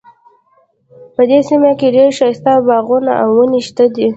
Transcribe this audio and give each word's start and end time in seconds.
په 1.15 1.21
دې 1.29 1.39
سیمه 1.49 1.71
کې 1.79 1.93
ډیر 1.95 2.09
ښایسته 2.17 2.53
باغونه 2.67 3.11
او 3.23 3.29
ونې 3.37 3.61
شته 3.67 3.85
دي 3.95 4.07